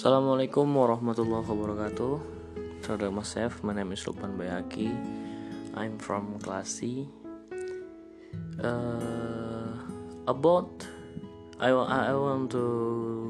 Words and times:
Assalamualaikum 0.00 0.64
warahmatullahi 0.64 1.44
wabarakatuh. 1.44 2.12
Saudara 2.80 3.20
Chef, 3.20 3.60
my 3.60 3.76
name 3.76 3.92
is 3.92 4.00
Lukman 4.08 4.32
Bayaki. 4.32 4.88
I'm 5.76 6.00
from 6.00 6.40
class 6.40 6.80
C. 6.80 7.04
Uh, 8.56 9.76
about 10.24 10.72
I, 11.60 11.76
I 11.76 12.16
want 12.16 12.48
to 12.56 12.64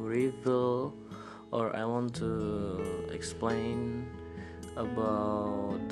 reveal 0.06 0.94
or 1.50 1.74
I 1.74 1.82
want 1.82 2.14
to 2.22 2.78
explain 3.10 4.06
about 4.78 5.82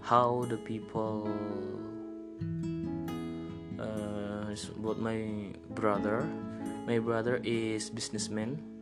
how 0.00 0.48
the 0.48 0.56
people 0.64 1.28
uh, 3.76 4.48
about 4.80 4.96
my 4.96 5.52
brother. 5.76 6.24
My 6.88 6.96
brother 7.04 7.36
is 7.44 7.92
businessman. 7.92 8.73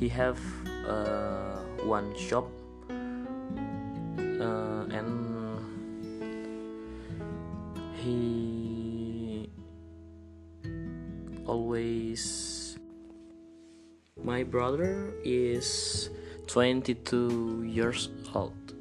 He 0.00 0.08
have 0.08 0.40
uh, 0.88 1.58
one 1.84 2.16
shop 2.16 2.50
uh, 2.88 4.86
and 4.88 5.60
he 7.96 9.50
always 11.46 12.78
my 14.22 14.42
brother 14.42 15.12
is 15.24 16.10
22 16.46 17.64
years 17.64 18.08
old. 18.34 18.74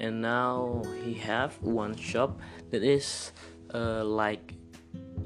And 0.00 0.20
now 0.20 0.82
he 1.04 1.14
have 1.14 1.60
one 1.62 1.96
shop 1.96 2.40
that 2.70 2.82
is 2.82 3.32
uh, 3.72 4.04
like 4.04 4.54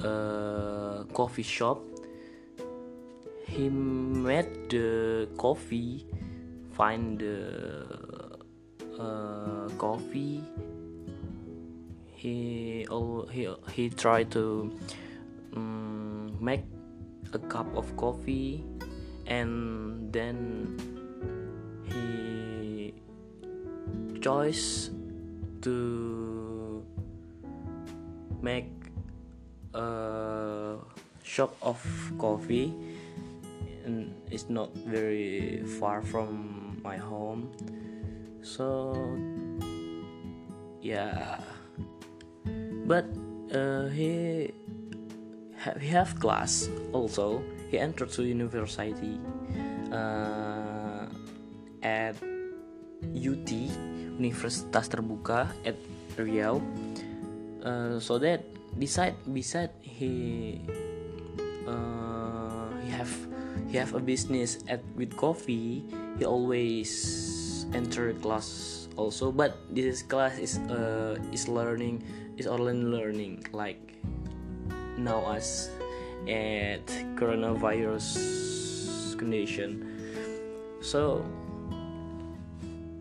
a 0.01 1.05
coffee 1.13 1.43
shop 1.43 1.83
he 3.49 3.68
made 3.68 4.68
the 4.68 5.29
coffee 5.38 6.07
find 6.77 7.18
the 7.18 7.82
uh, 9.01 9.68
coffee. 9.79 10.45
He 12.15 12.87
he 13.32 13.49
he 13.73 13.91
tried 13.91 14.30
to 14.32 14.71
um, 15.57 16.37
make 16.41 16.65
a 17.32 17.38
cup 17.38 17.66
of 17.74 17.96
coffee 17.96 18.65
and 19.26 20.13
then 20.13 20.76
he 21.88 22.93
choice 24.21 24.91
to 25.63 26.85
make 28.43 28.71
a 29.74 30.76
shop 31.23 31.54
of 31.63 31.79
coffee 32.19 32.74
it's 34.30 34.48
not 34.48 34.74
very 34.87 35.62
far 35.79 36.02
from 36.02 36.80
my 36.82 36.96
home. 36.96 37.51
So 38.43 38.95
yeah. 40.80 41.40
But 42.88 43.04
uh, 43.52 43.88
he 43.93 44.48
ha- 45.57 45.76
he 45.76 45.88
have 45.93 46.16
class 46.20 46.68
also. 46.93 47.43
He 47.68 47.76
entered 47.76 48.09
to 48.16 48.24
university 48.24 49.20
uh, 49.93 51.04
at 51.85 52.16
UT 53.13 53.51
Universitas 54.16 54.88
Terbuka 54.88 55.52
at 55.68 55.76
Riau. 56.16 56.65
Uh, 57.60 58.01
so 58.01 58.16
that 58.16 58.40
beside 58.80 59.15
beside 59.29 59.76
he 59.85 60.65
uh, 61.68 62.07
he 63.69 63.77
have 63.77 63.95
a 63.95 64.00
business 64.00 64.65
at 64.69 64.81
with 64.97 65.16
coffee. 65.16 65.84
He 66.19 66.25
always 66.25 67.66
enter 67.72 68.12
class 68.25 68.88
also. 68.97 69.31
But 69.31 69.60
this 69.70 70.03
class 70.03 70.38
is 70.38 70.59
uh, 70.72 71.20
is 71.32 71.48
learning 71.48 72.03
is 72.37 72.47
online 72.47 72.91
learning. 72.91 73.44
Like 73.53 73.81
now 74.97 75.20
us 75.28 75.70
at 76.26 76.84
coronavirus 77.15 78.16
condition. 79.20 79.84
So 80.81 81.25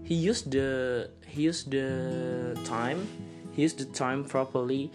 he 0.03 0.15
used 0.15 0.51
the 0.51 1.09
he 1.25 1.47
used 1.47 1.71
the 1.71 2.55
time 2.67 3.07
he 3.57 3.63
used 3.63 3.79
the 3.79 3.89
time 3.89 4.23
properly. 4.23 4.91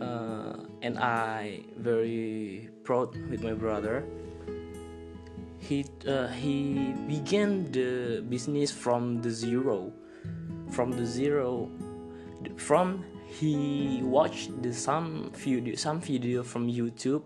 Uh, 0.00 0.64
and 0.82 0.98
I 0.98 1.64
very 1.76 2.68
proud 2.84 3.14
with 3.30 3.42
my 3.42 3.52
brother. 3.52 4.04
He 5.62 5.86
uh, 6.06 6.26
he 6.26 6.92
began 7.06 7.70
the 7.70 8.20
business 8.28 8.70
from 8.74 9.22
the 9.22 9.30
zero, 9.30 9.92
from 10.70 10.90
the 10.90 11.06
zero, 11.06 11.70
from 12.56 13.04
he 13.32 14.00
watched 14.02 14.50
the 14.60 14.74
some 14.74 15.30
video 15.32 15.74
some 15.76 16.00
video 16.00 16.42
from 16.42 16.66
YouTube 16.66 17.22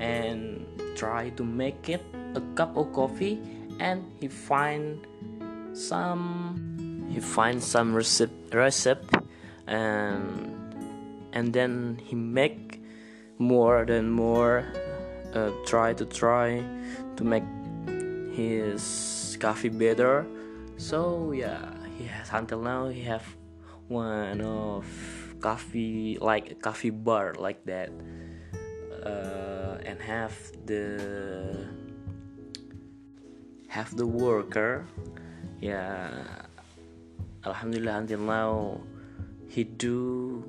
and 0.00 0.66
try 0.96 1.30
to 1.30 1.44
make 1.44 1.88
it 1.88 2.02
a 2.34 2.42
cup 2.54 2.76
of 2.76 2.92
coffee 2.92 3.38
and 3.78 4.04
he 4.20 4.28
find 4.28 5.06
some 5.72 7.06
he 7.08 7.20
find 7.20 7.62
some 7.62 7.94
recipe 7.94 8.34
recipe 8.52 9.16
and 9.66 10.52
and 11.32 11.52
then 11.52 11.98
he 12.04 12.14
make 12.14 12.82
more 13.38 13.86
than 13.86 14.10
more 14.10 14.66
uh, 15.34 15.50
try 15.64 15.94
to 15.94 16.04
try 16.04 16.62
to 17.16 17.24
make 17.24 17.44
his 18.32 19.36
coffee 19.40 19.68
better. 19.68 20.26
So 20.76 21.32
yeah 21.32 21.74
he 21.98 22.06
has 22.06 22.30
until 22.32 22.62
now 22.62 22.88
he 22.88 23.02
have 23.04 23.24
one 23.88 24.40
of 24.40 24.86
coffee 25.40 26.18
like 26.20 26.50
a 26.52 26.54
coffee 26.54 26.90
bar 26.90 27.34
like 27.38 27.64
that. 27.66 27.90
Uh, 29.00 29.80
and 29.86 29.98
have 30.00 30.36
the 30.66 31.56
have 33.68 33.88
the 33.96 34.04
worker 34.04 34.84
yeah 35.62 36.10
alhamdulillah 37.46 38.04
until 38.04 38.20
now 38.20 38.80
he 39.48 39.64
do 39.64 40.44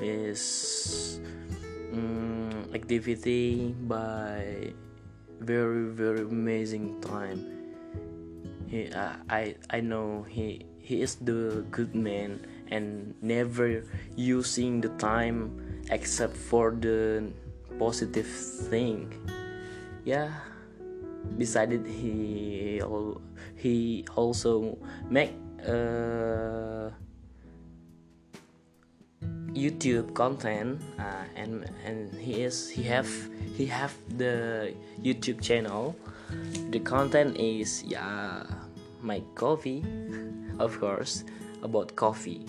his 0.00 1.20
mm, 1.92 2.74
activity 2.74 3.74
by 3.84 4.72
very 5.40 5.88
very 5.90 6.22
amazing 6.22 7.00
time. 7.00 7.40
He 8.66 8.90
uh, 8.90 9.16
i 9.30 9.54
i 9.70 9.80
know 9.80 10.26
he 10.28 10.66
he 10.78 11.02
is 11.02 11.16
the 11.22 11.64
good 11.70 11.94
man 11.94 12.42
and 12.70 13.14
never 13.22 13.84
using 14.16 14.80
the 14.80 14.90
time 14.98 15.54
except 15.90 16.36
for 16.36 16.72
the 16.72 17.30
positive 17.78 18.26
thing. 18.70 19.12
Yeah 20.04 20.30
Besides 21.34 21.82
he 21.84 22.80
he 23.56 24.04
also 24.14 24.78
make 25.10 25.34
uh, 25.66 26.94
YouTube 29.56 30.12
content 30.12 30.80
uh, 31.00 31.24
and 31.34 31.64
and 31.84 32.12
he 32.14 32.44
is 32.44 32.68
he 32.68 32.82
have 32.84 33.08
he 33.56 33.64
have 33.66 33.96
the 34.20 34.74
YouTube 35.00 35.40
channel. 35.40 35.96
The 36.70 36.80
content 36.80 37.36
is 37.40 37.82
yeah 37.82 38.44
my 39.00 39.22
coffee 39.34 39.84
of 40.58 40.78
course 40.78 41.24
about 41.62 41.96
coffee. 41.96 42.44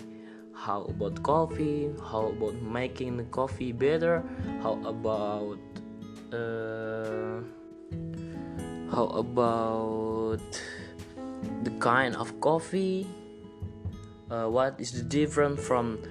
How 0.52 0.82
about 0.84 1.22
coffee? 1.22 1.88
How 2.10 2.28
about 2.28 2.60
making 2.60 3.16
the 3.16 3.24
coffee 3.30 3.72
better? 3.72 4.22
How 4.60 4.76
about 4.84 5.58
uh, 6.34 7.40
how 8.90 9.06
about 9.16 10.42
the 11.62 11.70
kind 11.78 12.16
of 12.16 12.40
coffee? 12.40 13.06
Uh, 14.30 14.44
what 14.44 14.76
is 14.78 14.92
the 14.92 15.02
difference 15.02 15.62
from 15.64 16.02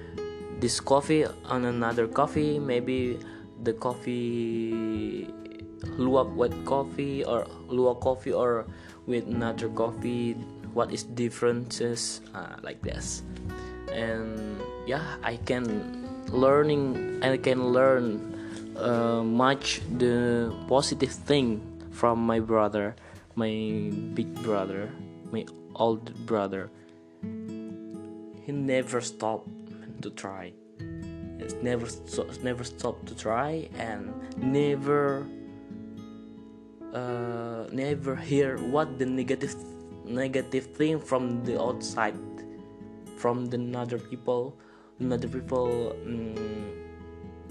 this 0.60 0.80
coffee 0.80 1.24
on 1.46 1.64
another 1.64 2.06
coffee 2.06 2.58
maybe 2.58 3.18
the 3.62 3.72
coffee 3.72 5.26
luwak 5.96 6.28
wet 6.34 6.52
coffee 6.64 7.24
or 7.24 7.44
luwak 7.68 8.00
coffee 8.00 8.32
or 8.32 8.66
with 9.06 9.26
another 9.26 9.68
coffee 9.68 10.34
what 10.74 10.92
is 10.92 11.02
differences 11.04 12.20
uh, 12.34 12.54
like 12.62 12.82
this. 12.82 13.22
And 13.90 14.60
yeah 14.86 15.16
i 15.24 15.36
can 15.36 16.04
learning 16.28 17.20
i 17.24 17.36
can 17.36 17.72
learn 17.72 18.20
uh, 18.76 19.22
much 19.24 19.80
the 19.96 20.52
positive 20.68 21.10
thing 21.10 21.60
from 21.90 22.20
my 22.20 22.38
brother 22.38 22.94
my 23.34 23.90
big 24.12 24.28
brother 24.44 24.92
my 25.32 25.44
old 25.78 26.26
brother. 26.26 26.70
He 27.22 28.52
never 28.52 29.00
stopped 29.00 29.48
to 30.02 30.10
try. 30.10 30.52
It's 31.38 31.54
never 31.62 31.86
never 32.42 32.64
stop 32.64 33.04
to 33.06 33.14
try 33.14 33.68
and 33.78 34.12
never 34.36 35.26
uh, 36.92 37.66
never 37.72 38.16
hear 38.16 38.58
what 38.58 38.98
the 38.98 39.06
negative 39.06 39.54
negative 40.04 40.66
thing 40.74 40.98
from 40.98 41.44
the 41.44 41.60
outside 41.60 42.16
from 43.16 43.46
the 43.46 43.58
other 43.76 43.98
people 43.98 44.56
another 45.00 45.28
people 45.28 45.92
um, 46.06 46.34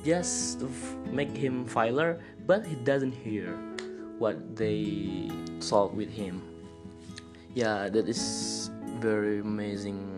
just 0.04 0.64
make 1.12 1.36
him 1.36 1.66
filer 1.66 2.20
but 2.46 2.66
he 2.66 2.76
doesn't 2.82 3.12
hear 3.12 3.54
what 4.18 4.56
they 4.56 5.30
talk 5.62 5.94
with 5.94 6.10
him. 6.10 6.42
Yeah 7.54 7.90
that 7.90 8.10
is 8.10 8.72
very 9.00 9.40
amazing 9.40 10.17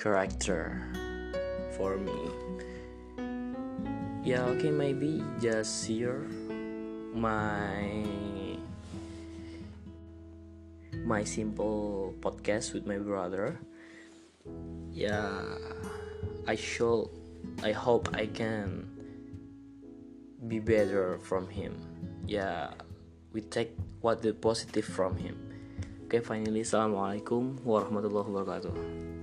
character 0.00 0.80
for 1.76 2.00
me. 2.00 2.16
Yeah 4.24 4.48
okay 4.56 4.72
maybe 4.72 5.20
just 5.36 5.84
here 5.84 6.24
my 7.12 8.00
my 11.04 11.22
simple 11.24 12.16
podcast 12.24 12.72
with 12.72 12.88
my 12.88 12.96
brother. 12.96 13.60
Yeah 14.88 15.44
i 16.48 16.56
should 16.56 17.12
i 17.62 17.72
hope 17.72 18.08
i 18.16 18.24
can 18.24 18.88
be 20.48 20.58
better 20.58 21.20
from 21.20 21.44
him. 21.52 21.76
Yeah 22.24 22.72
we 23.36 23.44
take 23.44 23.76
what 24.00 24.24
the 24.24 24.32
positive 24.32 24.88
from 24.88 25.20
him. 25.20 25.36
Okay 26.08 26.24
finally 26.24 26.64
assalamualaikum 26.64 27.60
warahmatullahi 27.60 28.26
wabarakatuh 28.32 29.19